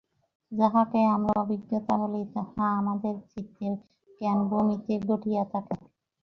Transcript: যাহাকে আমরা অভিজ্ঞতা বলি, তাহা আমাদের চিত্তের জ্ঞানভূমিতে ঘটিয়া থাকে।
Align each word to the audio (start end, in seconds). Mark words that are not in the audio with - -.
যাহাকে 0.51 0.99
আমরা 1.15 1.33
অভিজ্ঞতা 1.41 1.93
বলি, 2.01 2.21
তাহা 2.35 2.65
আমাদের 2.79 3.13
চিত্তের 3.29 3.73
জ্ঞানভূমিতে 4.21 4.93
ঘটিয়া 5.07 5.43
থাকে। 5.53 5.75